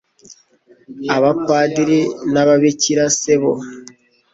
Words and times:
abapadiri 1.15 1.99
n'ababikira 2.31 3.03
se 3.19 3.33
bo 3.41 3.53